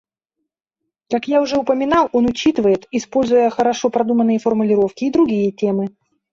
[1.11, 5.89] Как я уже упоминал, он учитывает, используя хорошо продуманные формулировки, и другие темы.